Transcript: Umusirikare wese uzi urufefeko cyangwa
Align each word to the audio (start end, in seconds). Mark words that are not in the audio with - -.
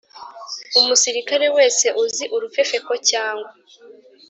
Umusirikare 0.79 1.45
wese 1.57 1.87
uzi 2.03 2.25
urufefeko 2.35 2.91
cyangwa 3.09 3.49